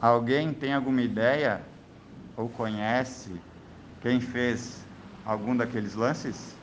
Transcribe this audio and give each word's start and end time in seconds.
Alguém 0.00 0.54
tem 0.54 0.72
alguma 0.72 1.02
ideia 1.02 1.60
ou 2.36 2.48
conhece 2.48 3.38
quem 4.00 4.18
fez 4.18 4.86
algum 5.26 5.54
daqueles 5.54 5.94
lances? 5.94 6.54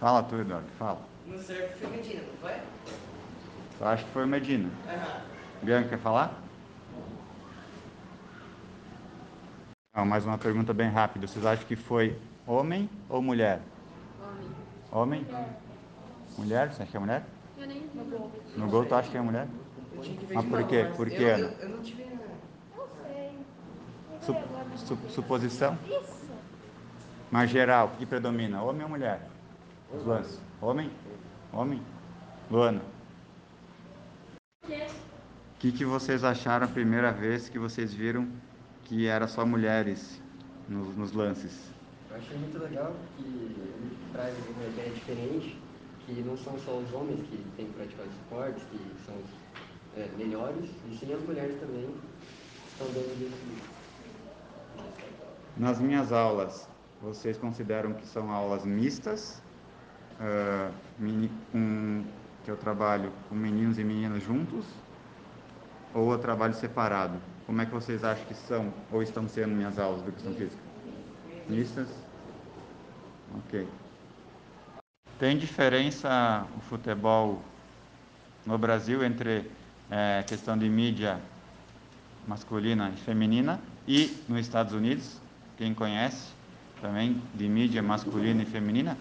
Fala 0.00 0.22
tu, 0.24 0.36
Eduardo, 0.36 0.68
fala. 0.78 1.00
No 1.26 1.38
surf 1.38 1.74
foi 1.78 1.88
Medina, 1.90 2.22
não 2.22 2.36
foi? 2.38 2.52
Eu 3.80 3.86
acho 3.86 4.04
que 4.04 4.10
foi 4.10 4.24
o 4.24 4.26
Medina. 4.28 4.68
Aham. 4.88 5.22
Bianca, 5.62 5.88
quer 5.90 5.98
falar? 5.98 6.32
Não, 9.94 10.04
mais 10.04 10.24
uma 10.24 10.38
pergunta 10.38 10.72
bem 10.72 10.88
rápida. 10.88 11.26
Vocês 11.26 11.44
acham 11.44 11.66
que 11.66 11.76
foi 11.76 12.16
homem 12.46 12.88
ou 13.08 13.22
mulher? 13.22 13.60
Homem. 14.92 15.24
Homem? 15.24 15.26
Mulher? 16.36 16.72
Você 16.72 16.82
acha 16.82 16.90
que 16.90 16.96
é 16.96 17.00
mulher? 17.00 17.37
Eu 17.58 17.66
nem. 17.66 17.82
No 17.94 18.04
gol. 18.04 18.32
No 18.56 18.68
gol 18.68 18.84
tu 18.86 18.94
acha 18.94 19.10
que 19.10 19.16
é 19.16 19.20
mulher? 19.20 19.48
Eu 19.94 20.02
tinha 20.02 20.16
que 20.16 20.26
ver 20.26 20.34
Mas 20.34 20.44
de 20.44 20.50
por 20.50 20.58
novo, 20.60 20.70
quê? 20.70 20.84
mas 20.84 20.96
Por 20.96 21.08
eu, 21.08 21.16
quê, 21.16 21.22
eu, 21.22 21.34
Ana? 21.34 21.54
eu 21.60 21.68
não 21.70 21.82
tive. 21.82 22.04
Não 22.04 22.88
sei. 23.04 24.36
Su- 24.76 24.86
su- 24.86 25.10
suposição? 25.10 25.78
Isso. 25.86 26.18
Mas 27.30 27.50
geral, 27.50 27.88
o 27.88 27.96
que 27.98 28.06
predomina? 28.06 28.62
Homem 28.62 28.82
ou 28.84 28.88
mulher? 28.88 29.20
Os 29.94 30.04
lances. 30.04 30.40
Homem? 30.60 30.90
Homem? 31.52 31.82
Luana. 32.50 32.80
O 34.64 35.60
que, 35.60 35.72
que 35.72 35.84
vocês 35.84 36.22
acharam 36.24 36.66
a 36.66 36.70
primeira 36.70 37.10
vez 37.12 37.48
que 37.48 37.58
vocês 37.58 37.92
viram 37.92 38.28
que 38.84 39.06
era 39.06 39.26
só 39.26 39.44
mulheres 39.44 40.20
nos, 40.68 40.96
nos 40.96 41.12
lances? 41.12 41.70
Eu 42.10 42.16
achei 42.16 42.38
muito 42.38 42.58
legal 42.58 42.94
que 43.16 43.22
ele 43.24 43.98
traz 44.12 44.34
uma 44.56 44.64
ideia 44.66 44.90
diferente, 44.90 45.58
que 46.14 46.22
não 46.22 46.36
são 46.36 46.58
só 46.58 46.78
os 46.78 46.92
homens 46.92 47.20
que 47.28 47.36
têm 47.56 47.66
que 47.66 47.72
praticar 47.74 48.06
esportes, 48.06 48.62
que 48.64 48.78
são 49.04 49.14
os 49.22 49.30
é, 49.96 50.08
melhores, 50.16 50.70
e 50.86 50.96
sim 50.96 51.12
as 51.12 51.20
mulheres 51.22 51.58
também 51.60 51.84
estão 52.72 52.86
dando 52.92 53.18
desse. 53.18 53.42
Nas 55.56 55.80
minhas 55.80 56.12
aulas, 56.12 56.68
vocês 57.00 57.36
consideram 57.36 57.92
que 57.94 58.06
são 58.06 58.30
aulas 58.30 58.64
mistas, 58.64 59.42
ah, 60.18 60.72
meni- 60.98 61.28
com- 61.52 62.04
que 62.42 62.50
eu 62.50 62.56
trabalho 62.56 63.12
com 63.28 63.34
meninos 63.34 63.78
e 63.78 63.84
meninas 63.84 64.22
juntos, 64.22 64.66
ou 65.92 66.12
eu 66.12 66.18
trabalho 66.18 66.54
separado? 66.54 67.20
Como 67.46 67.60
é 67.60 67.66
que 67.66 67.72
vocês 67.72 68.04
acham 68.04 68.26
que 68.26 68.34
são 68.34 68.72
ou 68.90 69.02
estão 69.02 69.26
sendo 69.28 69.54
minhas 69.54 69.78
aulas 69.78 70.02
de 70.02 70.08
educação 70.08 70.34
física? 70.34 70.62
Mistas? 71.48 72.08
Ok. 73.26 73.87
Tem 75.18 75.36
diferença 75.36 76.46
o 76.56 76.60
futebol 76.60 77.42
no 78.46 78.56
Brasil 78.56 79.04
entre 79.04 79.50
eh, 79.90 80.24
questão 80.28 80.56
de 80.56 80.68
mídia 80.68 81.18
masculina 82.26 82.92
e 82.94 83.00
feminina 83.00 83.58
e 83.86 84.16
nos 84.28 84.40
Estados 84.40 84.72
Unidos, 84.72 85.18
quem 85.56 85.74
conhece 85.74 86.28
também 86.80 87.20
de 87.34 87.48
mídia 87.48 87.82
masculina 87.82 88.42
e 88.42 88.46
feminina? 88.46 88.96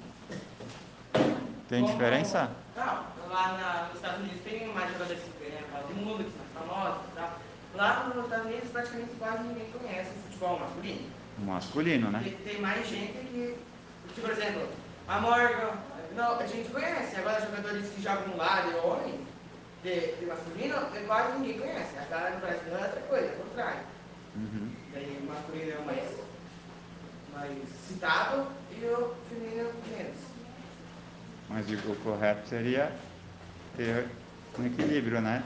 Tem 1.70 1.86
diferença? 1.86 2.50
Lá 2.76 3.06
na- 3.30 3.88
nos 3.88 3.96
Estados 3.98 4.20
Unidos 4.22 4.42
tem 4.44 4.74
mais 4.74 4.92
jogadores 4.94 5.22
que 5.22 5.38
Copa 5.72 5.94
do 5.94 5.96
Mundo, 6.02 6.24
que 6.24 6.32
são 6.32 6.66
famosos 6.66 7.02
e 7.12 7.16
tal. 7.16 7.40
Lá 7.76 8.12
nos 8.16 8.24
Estados 8.24 8.46
Unidos 8.48 8.70
praticamente 8.72 9.12
quase 9.20 9.44
ninguém 9.44 9.70
conhece 9.72 10.10
o 10.10 10.24
futebol 10.24 10.60
masculino. 10.60 11.02
Masculino, 11.46 12.10
né? 12.12 12.22
Porque 12.24 12.50
tem 12.50 12.62
mais 12.62 12.88
gente 12.90 13.12
que, 13.14 13.58
que, 14.16 14.22
por 14.22 14.32
exemplo, 14.32 14.68
a 15.08 15.20
Morgan, 15.20 15.72
não, 16.16 16.40
a 16.40 16.46
gente 16.48 16.70
conhece, 16.70 17.16
agora 17.16 17.42
jogadores 17.42 17.90
que 17.90 18.02
jogam 18.02 18.28
no 18.30 18.38
lado 18.38 18.72
e 18.72 18.76
homem, 18.76 19.28
de, 19.84 20.16
de 20.16 20.26
masculino, 20.26 20.76
é 20.96 21.04
quase 21.06 21.38
ninguém 21.40 21.60
conhece. 21.60 21.98
A 21.98 22.06
cara 22.06 22.32
do 22.32 22.40
Brasil 22.42 22.76
é 22.76 22.82
outra 22.84 23.02
coisa, 23.02 23.26
é 23.28 23.36
o 23.36 23.44
contrário. 23.48 23.80
Uhum. 24.36 24.70
Daí 24.94 25.20
o 25.22 25.32
masculino 25.32 25.72
é 25.72 25.78
o 25.78 25.86
mais, 25.86 26.10
mais 27.34 27.58
citado 27.88 28.48
e 28.72 28.86
o 28.86 29.16
feminino 29.30 29.72
menos. 29.96 30.18
Mas 31.50 31.66
o 31.70 31.96
correto 32.04 32.48
seria 32.50 32.92
ter 33.78 34.08
um 34.60 34.66
equilíbrio, 34.66 35.22
né? 35.22 35.44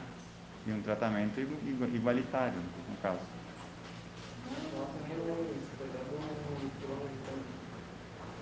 E 0.65 0.71
um 0.71 0.81
tratamento 0.81 1.39
igu- 1.39 1.59
igu- 1.67 1.95
igualitário, 1.95 2.53
no 2.89 2.97
caso. 3.01 3.19